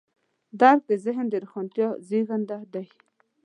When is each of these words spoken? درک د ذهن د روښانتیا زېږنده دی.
درک 0.59 0.79
د 0.89 0.91
ذهن 1.05 1.25
د 1.29 1.33
روښانتیا 1.43 1.89
زېږنده 2.07 2.57
دی. 2.73 2.87